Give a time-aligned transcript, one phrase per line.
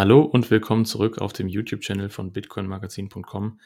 [0.00, 3.60] Hallo und willkommen zurück auf dem YouTube-Channel von bitcoinmagazin.com.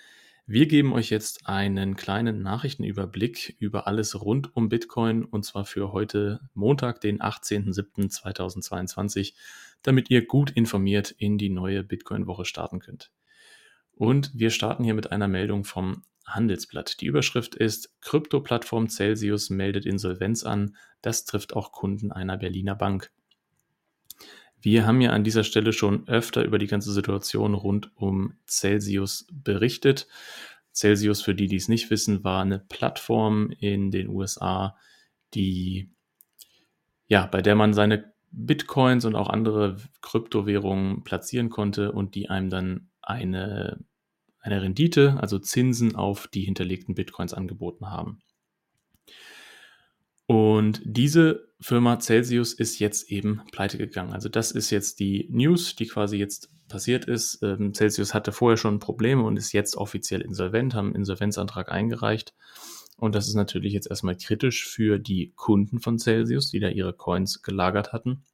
[0.46, 5.92] Wir geben euch jetzt einen kleinen Nachrichtenüberblick über alles rund um Bitcoin und zwar für
[5.92, 9.34] heute Montag, den 18.07.2022,
[9.82, 13.12] damit ihr gut informiert in die neue Bitcoin-Woche starten könnt.
[13.92, 17.00] Und wir starten hier mit einer Meldung vom Handelsblatt.
[17.00, 20.74] Die Überschrift ist Krypto-Plattform Celsius meldet Insolvenz an.
[21.00, 23.12] Das trifft auch Kunden einer Berliner Bank.
[24.64, 29.26] Wir haben ja an dieser Stelle schon öfter über die ganze Situation rund um Celsius
[29.30, 30.08] berichtet.
[30.72, 34.74] Celsius, für die, die es nicht wissen, war eine Plattform in den USA,
[35.34, 35.90] die,
[37.06, 42.48] ja, bei der man seine Bitcoins und auch andere Kryptowährungen platzieren konnte und die einem
[42.48, 43.84] dann eine,
[44.40, 48.22] eine Rendite, also Zinsen auf die hinterlegten Bitcoins angeboten haben.
[50.26, 54.12] Und diese Firma Celsius ist jetzt eben pleite gegangen.
[54.12, 57.42] Also das ist jetzt die News, die quasi jetzt passiert ist.
[57.42, 62.34] Ähm, Celsius hatte vorher schon Probleme und ist jetzt offiziell insolvent, haben einen Insolvenzantrag eingereicht.
[62.96, 66.94] Und das ist natürlich jetzt erstmal kritisch für die Kunden von Celsius, die da ihre
[66.94, 68.24] Coins gelagert hatten.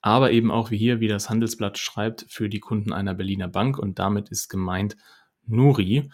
[0.00, 3.78] Aber eben auch wie hier, wie das Handelsblatt schreibt, für die Kunden einer Berliner Bank.
[3.78, 4.96] Und damit ist gemeint
[5.46, 6.10] Nuri.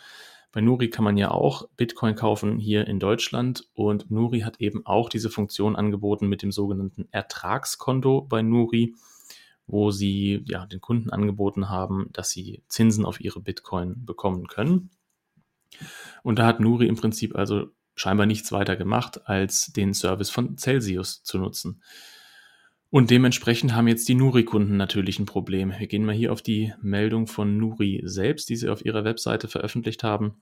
[0.59, 4.84] Bei Nuri kann man ja auch Bitcoin kaufen hier in Deutschland und Nuri hat eben
[4.84, 8.97] auch diese Funktion angeboten mit dem sogenannten Ertragskonto bei Nuri,
[9.69, 14.91] wo sie ja den Kunden angeboten haben, dass sie Zinsen auf ihre Bitcoin bekommen können.
[16.25, 20.59] Und da hat Nuri im Prinzip also scheinbar nichts weiter gemacht, als den Service von
[20.59, 21.84] Celsius zu nutzen.
[22.91, 25.75] Und dementsprechend haben jetzt die Nuri-Kunden natürlich ein Problem.
[25.78, 29.47] Wir gehen mal hier auf die Meldung von Nuri selbst, die sie auf ihrer Webseite
[29.47, 30.41] veröffentlicht haben.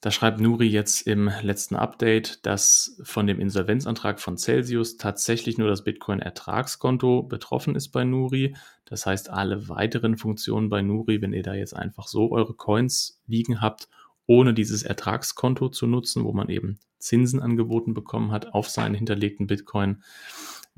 [0.00, 5.68] Da schreibt Nuri jetzt im letzten Update, dass von dem Insolvenzantrag von Celsius tatsächlich nur
[5.68, 8.54] das Bitcoin-Ertragskonto betroffen ist bei Nuri.
[8.84, 13.20] Das heißt, alle weiteren Funktionen bei Nuri, wenn ihr da jetzt einfach so eure Coins
[13.26, 13.88] liegen habt,
[14.26, 19.46] ohne dieses Ertragskonto zu nutzen, wo man eben Zinsen angeboten bekommen hat auf seinen hinterlegten
[19.48, 20.02] Bitcoin,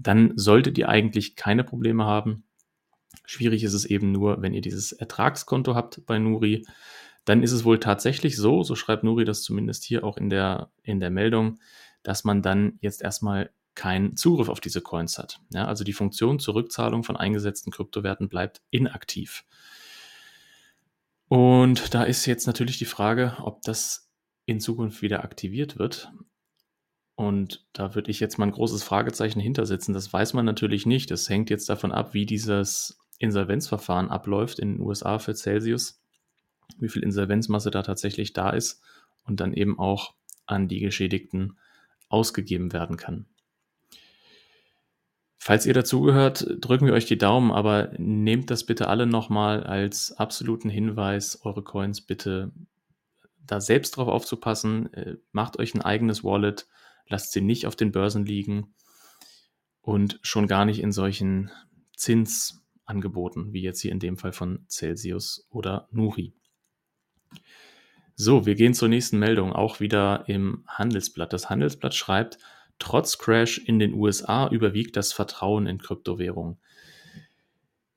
[0.03, 2.44] dann solltet ihr eigentlich keine Probleme haben.
[3.25, 6.66] Schwierig ist es eben nur, wenn ihr dieses Ertragskonto habt bei Nuri.
[7.25, 10.71] Dann ist es wohl tatsächlich so, so schreibt Nuri das zumindest hier auch in der,
[10.83, 11.59] in der Meldung,
[12.03, 15.41] dass man dann jetzt erstmal keinen Zugriff auf diese Coins hat.
[15.53, 19.44] Ja, also die Funktion zur Rückzahlung von eingesetzten Kryptowerten bleibt inaktiv.
[21.28, 24.11] Und da ist jetzt natürlich die Frage, ob das
[24.47, 26.11] in Zukunft wieder aktiviert wird.
[27.20, 29.92] Und da würde ich jetzt mal ein großes Fragezeichen hintersetzen.
[29.92, 31.10] Das weiß man natürlich nicht.
[31.10, 36.00] Das hängt jetzt davon ab, wie dieses Insolvenzverfahren abläuft in den USA für Celsius,
[36.78, 38.81] wie viel Insolvenzmasse da tatsächlich da ist
[39.26, 40.14] und dann eben auch
[40.47, 41.58] an die Geschädigten
[42.08, 43.26] ausgegeben werden kann.
[45.37, 50.12] Falls ihr dazugehört, drücken wir euch die Daumen, aber nehmt das bitte alle nochmal als
[50.12, 52.50] absoluten Hinweis, eure Coins bitte
[53.47, 54.91] da selbst drauf aufzupassen.
[54.94, 56.66] Äh, macht euch ein eigenes Wallet
[57.10, 58.75] lasst sie nicht auf den Börsen liegen
[59.82, 61.50] und schon gar nicht in solchen
[61.97, 66.32] Zinsangeboten, wie jetzt hier in dem Fall von Celsius oder Nuri.
[68.15, 71.32] So, wir gehen zur nächsten Meldung, auch wieder im Handelsblatt.
[71.32, 72.38] Das Handelsblatt schreibt,
[72.78, 76.59] trotz Crash in den USA überwiegt das Vertrauen in Kryptowährungen.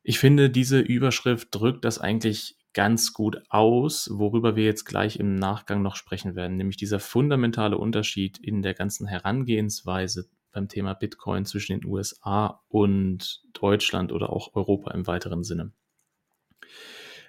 [0.02, 5.36] Ich finde, diese Überschrift drückt das eigentlich ganz gut aus, worüber wir jetzt gleich im
[5.36, 11.46] Nachgang noch sprechen werden, nämlich dieser fundamentale Unterschied in der ganzen Herangehensweise beim Thema Bitcoin
[11.46, 15.72] zwischen den USA und Deutschland oder auch Europa im weiteren Sinne.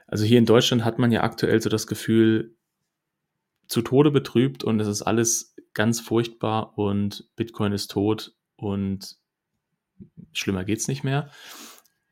[0.07, 2.55] Also hier in Deutschland hat man ja aktuell so das Gefühl,
[3.67, 9.17] zu Tode betrübt und es ist alles ganz furchtbar und Bitcoin ist tot und
[10.33, 11.31] schlimmer geht's nicht mehr.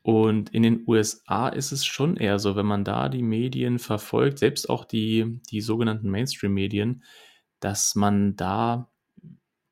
[0.03, 4.39] Und in den USA ist es schon eher so, wenn man da die Medien verfolgt,
[4.39, 7.05] selbst auch die, die sogenannten Mainstream-Medien,
[7.61, 8.91] dass man da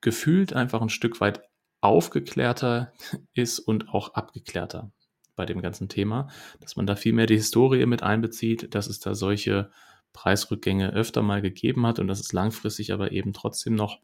[0.01, 1.43] gefühlt einfach ein Stück weit
[1.81, 2.93] aufgeklärter
[3.35, 4.93] ist und auch abgeklärter
[5.35, 6.29] bei dem ganzen Thema,
[6.61, 9.71] dass man da viel mehr die Historie mit einbezieht, dass es da solche
[10.13, 14.01] Preisrückgänge öfter mal gegeben hat und dass es langfristig aber eben trotzdem noch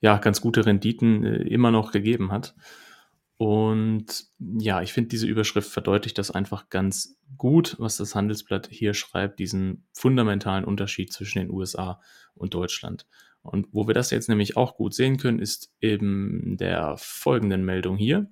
[0.00, 2.54] ja ganz gute Renditen äh, immer noch gegeben hat.
[3.40, 4.26] Und
[4.58, 9.38] ja, ich finde, diese Überschrift verdeutlicht das einfach ganz gut, was das Handelsblatt hier schreibt,
[9.38, 12.02] diesen fundamentalen Unterschied zwischen den USA
[12.34, 13.06] und Deutschland.
[13.40, 17.96] Und wo wir das jetzt nämlich auch gut sehen können, ist in der folgenden Meldung
[17.96, 18.30] hier.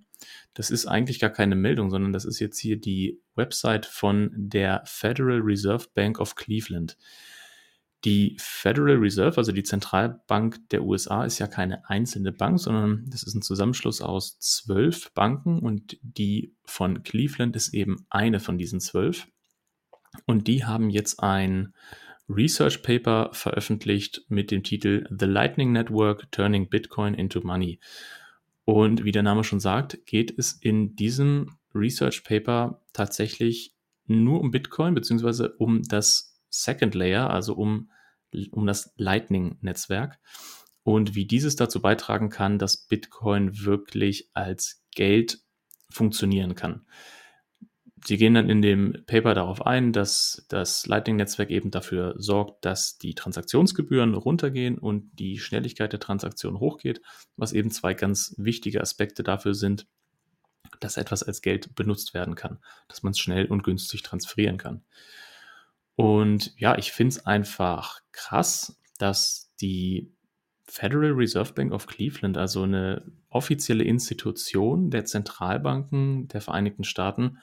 [0.52, 4.82] Das ist eigentlich gar keine Meldung, sondern das ist jetzt hier die Website von der
[4.84, 6.98] Federal Reserve Bank of Cleveland.
[8.04, 13.24] Die Federal Reserve, also die Zentralbank der USA, ist ja keine einzelne Bank, sondern das
[13.24, 18.80] ist ein Zusammenschluss aus zwölf Banken und die von Cleveland ist eben eine von diesen
[18.80, 19.26] zwölf.
[20.26, 21.74] Und die haben jetzt ein
[22.28, 27.80] Research Paper veröffentlicht mit dem Titel The Lightning Network Turning Bitcoin into Money.
[28.64, 33.74] Und wie der Name schon sagt, geht es in diesem Research Paper tatsächlich
[34.06, 37.90] nur um Bitcoin, beziehungsweise um das Second Layer, also um,
[38.50, 40.18] um das Lightning-Netzwerk
[40.82, 45.40] und wie dieses dazu beitragen kann, dass Bitcoin wirklich als Geld
[45.90, 46.86] funktionieren kann.
[48.04, 52.96] Sie gehen dann in dem Paper darauf ein, dass das Lightning-Netzwerk eben dafür sorgt, dass
[52.96, 57.00] die Transaktionsgebühren runtergehen und die Schnelligkeit der Transaktion hochgeht,
[57.36, 59.86] was eben zwei ganz wichtige Aspekte dafür sind,
[60.80, 64.84] dass etwas als Geld benutzt werden kann, dass man es schnell und günstig transferieren kann.
[65.98, 70.12] Und ja, ich finde es einfach krass, dass die
[70.62, 77.38] Federal Reserve Bank of Cleveland, also eine offizielle Institution der Zentralbanken der Vereinigten Staaten,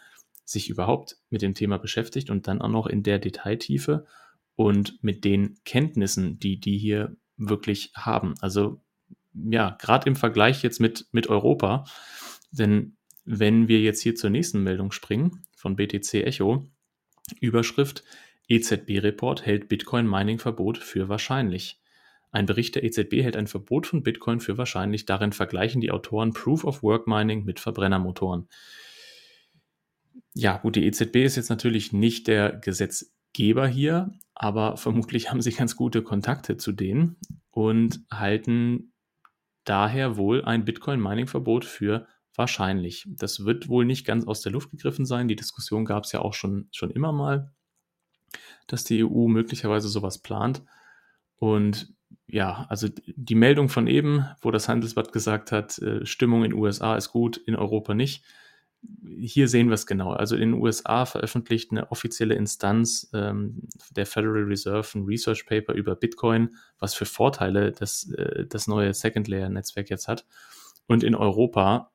[0.45, 4.05] sich überhaupt mit dem Thema beschäftigt und dann auch noch in der Detailtiefe
[4.55, 8.35] und mit den Kenntnissen, die die hier wirklich haben.
[8.39, 8.79] Also
[9.33, 11.83] ja, gerade im Vergleich jetzt mit, mit Europa,
[12.51, 16.65] denn wenn wir jetzt hier zur nächsten Meldung springen von BTC Echo,
[17.41, 18.03] Überschrift
[18.47, 21.79] EZB-Report hält Bitcoin-Mining-Verbot für wahrscheinlich.
[22.31, 25.05] Ein Bericht der EZB hält ein Verbot von Bitcoin für wahrscheinlich.
[25.05, 28.49] Darin vergleichen die Autoren Proof of Work Mining mit Verbrennermotoren.
[30.33, 35.51] Ja, gut, die EZB ist jetzt natürlich nicht der Gesetzgeber hier, aber vermutlich haben sie
[35.51, 37.15] ganz gute Kontakte zu denen
[37.51, 38.91] und halten
[39.63, 42.05] daher wohl ein Bitcoin-Mining-Verbot für
[42.35, 43.05] wahrscheinlich.
[43.07, 45.29] Das wird wohl nicht ganz aus der Luft gegriffen sein.
[45.29, 47.53] Die Diskussion gab es ja auch schon, schon immer mal,
[48.67, 50.63] dass die EU möglicherweise sowas plant.
[51.37, 51.93] Und
[52.27, 56.95] ja, also die Meldung von eben, wo das Handelsblatt gesagt hat, äh, Stimmung in USA
[56.95, 58.23] ist gut, in Europa nicht
[59.19, 60.11] hier sehen wir es genau.
[60.11, 65.73] Also in den USA veröffentlicht eine offizielle Instanz ähm, der Federal Reserve ein Research Paper
[65.73, 70.25] über Bitcoin, was für Vorteile das, äh, das neue Second Layer Netzwerk jetzt hat.
[70.87, 71.91] Und in Europa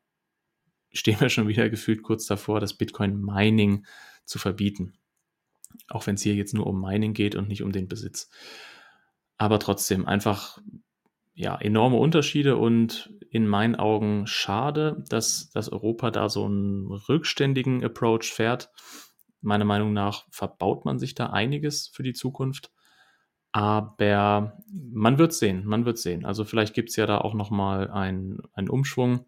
[0.93, 3.87] stehen wir schon wieder gefühlt kurz davor, das Bitcoin Mining
[4.25, 4.95] zu verbieten.
[5.89, 8.31] Auch wenn es hier jetzt nur um Mining geht und nicht um den Besitz.
[9.37, 10.61] Aber trotzdem einfach
[11.35, 17.83] ja, enorme Unterschiede und in meinen Augen schade, dass, dass Europa da so einen rückständigen
[17.85, 18.71] Approach fährt.
[19.41, 22.71] Meiner Meinung nach verbaut man sich da einiges für die Zukunft.
[23.53, 26.25] Aber man wird sehen, man wird sehen.
[26.25, 29.27] Also vielleicht gibt es ja da auch nochmal einen, einen Umschwung.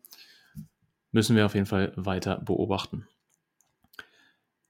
[1.11, 3.09] Müssen wir auf jeden Fall weiter beobachten.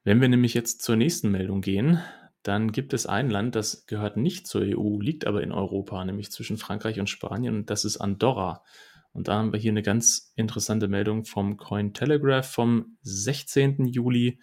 [0.05, 2.01] Wenn wir nämlich jetzt zur nächsten Meldung gehen,
[2.43, 6.33] dann gibt es ein Land, das gehört nicht zur EU, liegt aber in Europa, nämlich
[6.33, 8.65] zwischen Frankreich und Spanien, und das ist Andorra.
[9.13, 13.85] Und da haben wir hier eine ganz interessante Meldung vom Cointelegraph vom 16.
[13.87, 14.41] Juli.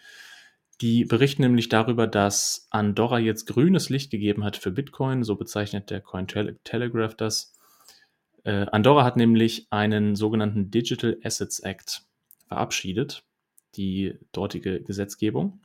[0.79, 5.89] Die berichten nämlich darüber, dass Andorra jetzt grünes Licht gegeben hat für Bitcoin, so bezeichnet
[5.89, 7.53] der Cointelegraph das.
[8.45, 12.03] Äh, Andorra hat nämlich einen sogenannten Digital Assets Act
[12.47, 13.25] verabschiedet,
[13.75, 15.61] die dortige Gesetzgebung.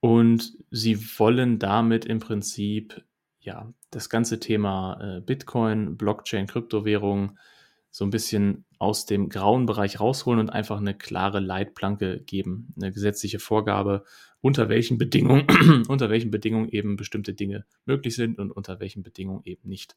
[0.00, 3.04] Und sie wollen damit im Prinzip
[3.40, 7.38] ja das ganze Thema äh, Bitcoin, Blockchain, Kryptowährung
[7.90, 12.92] so ein bisschen aus dem grauen Bereich rausholen und einfach eine klare Leitplanke geben, eine
[12.92, 14.04] gesetzliche Vorgabe,
[14.40, 15.46] unter welchen Bedingungen,
[15.88, 19.96] unter welchen Bedingungen eben bestimmte Dinge möglich sind und unter welchen Bedingungen eben nicht.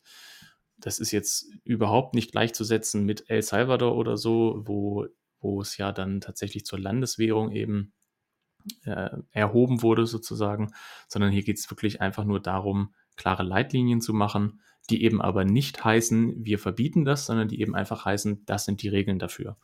[0.77, 5.05] Das ist jetzt überhaupt nicht gleichzusetzen mit El Salvador oder so, wo,
[5.43, 7.93] wo es ja dann tatsächlich zur Landeswährung eben
[8.85, 10.73] äh, erhoben wurde sozusagen,
[11.07, 15.45] sondern hier geht es wirklich einfach nur darum, klare Leitlinien zu machen, die eben aber
[15.45, 19.57] nicht heißen, wir verbieten das, sondern die eben einfach heißen, das sind die Regeln dafür.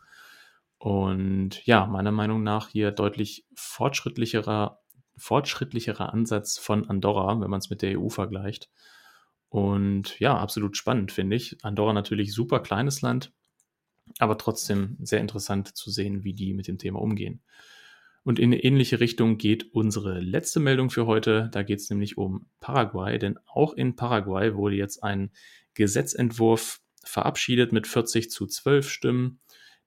[0.77, 4.79] Und ja, meiner Meinung nach hier deutlich fortschrittlicherer,
[5.17, 8.69] fortschrittlicherer Ansatz von Andorra, wenn man es mit der EU vergleicht.
[9.49, 11.57] Und ja, absolut spannend finde ich.
[11.63, 13.33] Andorra natürlich super kleines Land,
[14.17, 17.41] aber trotzdem sehr interessant zu sehen, wie die mit dem Thema umgehen.
[18.23, 21.49] Und in eine ähnliche Richtung geht unsere letzte Meldung für heute.
[21.51, 25.31] Da geht es nämlich um Paraguay, denn auch in Paraguay wurde jetzt ein
[25.73, 29.39] Gesetzentwurf verabschiedet mit 40 zu 12 Stimmen,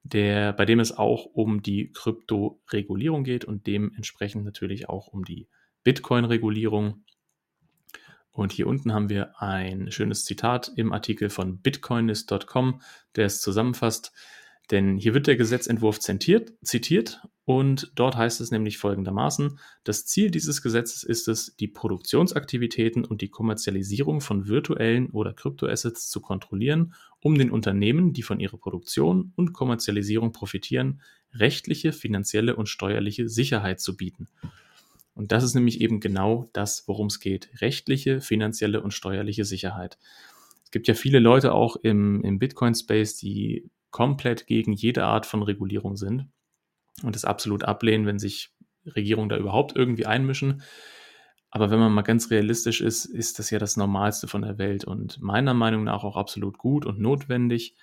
[0.02, 5.49] der, bei dem es auch um die Kryptoregulierung geht und dementsprechend natürlich auch um die
[5.85, 7.05] Bitcoin-Regulierung.
[8.33, 12.81] Und hier unten haben wir ein schönes Zitat im Artikel von bitcoinist.com,
[13.15, 14.12] der es zusammenfasst.
[14.71, 20.31] Denn hier wird der Gesetzentwurf zitiert, zitiert Und dort heißt es nämlich folgendermaßen, das Ziel
[20.31, 26.95] dieses Gesetzes ist es, die Produktionsaktivitäten und die Kommerzialisierung von virtuellen oder Kryptoassets zu kontrollieren,
[27.21, 31.03] um den Unternehmen, die von ihrer Produktion und Kommerzialisierung profitieren,
[31.35, 34.29] rechtliche, finanzielle und steuerliche Sicherheit zu bieten.
[35.14, 37.50] Und das ist nämlich eben genau das, worum es geht.
[37.61, 39.99] Rechtliche, finanzielle und steuerliche Sicherheit.
[40.64, 45.42] Es gibt ja viele Leute auch im, im Bitcoin-Space, die komplett gegen jede Art von
[45.42, 46.28] Regulierung sind
[47.02, 48.52] und es absolut ablehnen, wenn sich
[48.87, 50.62] Regierungen da überhaupt irgendwie einmischen.
[51.50, 54.85] Aber wenn man mal ganz realistisch ist, ist das ja das Normalste von der Welt
[54.85, 57.76] und meiner Meinung nach auch absolut gut und notwendig,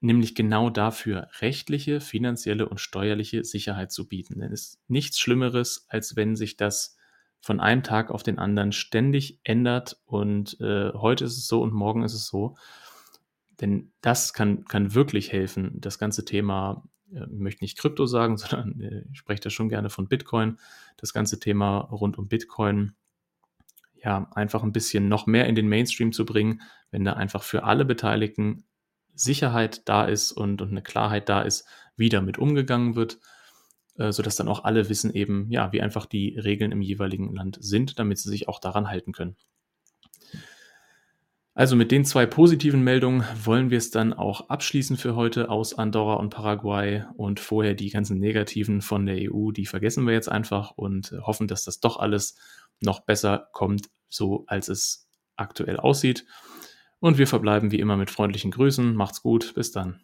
[0.00, 4.40] nämlich genau dafür rechtliche, finanzielle und steuerliche Sicherheit zu bieten.
[4.40, 6.96] Denn es ist nichts Schlimmeres, als wenn sich das
[7.40, 11.72] von einem Tag auf den anderen ständig ändert und äh, heute ist es so und
[11.72, 12.56] morgen ist es so.
[13.60, 18.80] Denn das kann, kann wirklich helfen, das ganze Thema ich möchte nicht Krypto sagen, sondern
[18.80, 20.58] äh, ich spreche da schon gerne von Bitcoin,
[20.96, 22.94] das ganze Thema rund um Bitcoin,
[24.02, 27.64] ja, einfach ein bisschen noch mehr in den Mainstream zu bringen, wenn da einfach für
[27.64, 28.64] alle Beteiligten
[29.20, 33.18] Sicherheit da ist und, und eine Klarheit da ist, wie damit umgegangen wird,
[33.96, 37.58] äh, sodass dann auch alle wissen eben, ja, wie einfach die Regeln im jeweiligen Land
[37.60, 39.36] sind, damit sie sich auch daran halten können.
[41.52, 45.76] Also mit den zwei positiven Meldungen wollen wir es dann auch abschließen für heute aus
[45.76, 50.30] Andorra und Paraguay und vorher die ganzen negativen von der EU, die vergessen wir jetzt
[50.30, 52.36] einfach und hoffen, dass das doch alles
[52.80, 56.24] noch besser kommt, so als es aktuell aussieht.
[57.00, 58.94] Und wir verbleiben wie immer mit freundlichen Grüßen.
[58.94, 60.00] Macht's gut, bis dann.